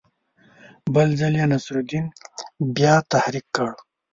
[0.93, 2.05] بل ځل یې نصرالدین
[2.75, 3.69] بیا تحریک کړ.